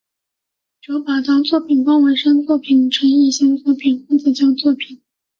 [0.81, 4.99] 九把刀作品方文山作品陈奕先作品黄子佼作品